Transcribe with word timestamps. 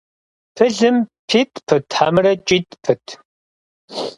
Пылым 0.55 0.97
питӏ 1.27 1.55
пыт, 1.67 1.85
хьэмэрэ 1.95 2.33
кӏитӏ 2.47 2.75
пыт? 2.83 3.03